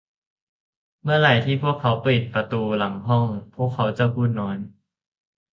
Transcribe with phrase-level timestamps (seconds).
[1.01, 4.55] เมื่อไหร่ที่พวกเขาปิดประตูหลังห้อง พวกเขาจะพูดน้อย